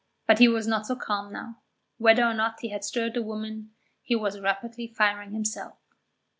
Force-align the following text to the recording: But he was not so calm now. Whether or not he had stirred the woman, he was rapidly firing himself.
But 0.25 0.39
he 0.39 0.47
was 0.47 0.65
not 0.65 0.87
so 0.87 0.95
calm 0.95 1.31
now. 1.31 1.59
Whether 1.99 2.23
or 2.23 2.33
not 2.33 2.59
he 2.61 2.69
had 2.69 2.83
stirred 2.83 3.13
the 3.13 3.21
woman, 3.21 3.69
he 4.01 4.15
was 4.15 4.39
rapidly 4.39 4.87
firing 4.87 5.29
himself. 5.31 5.77